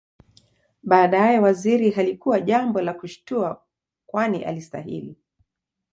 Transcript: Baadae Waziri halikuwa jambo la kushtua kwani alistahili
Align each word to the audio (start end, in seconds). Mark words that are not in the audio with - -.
Baadae 0.83 1.39
Waziri 1.39 1.91
halikuwa 1.91 2.39
jambo 2.39 2.81
la 2.81 2.93
kushtua 2.93 3.63
kwani 4.05 4.43
alistahili 4.43 5.17